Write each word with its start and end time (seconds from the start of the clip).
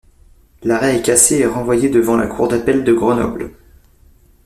L'arrêt 0.63 0.97
est 0.97 1.03
cassé 1.03 1.35
et 1.37 1.45
renvoyé 1.45 1.87
devant 1.87 2.17
la 2.17 2.25
cour 2.25 2.47
d'appel 2.47 2.83
de 2.83 2.91
Grenoble. 2.91 3.51